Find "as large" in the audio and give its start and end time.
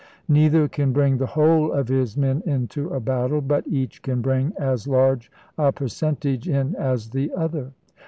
4.57-5.31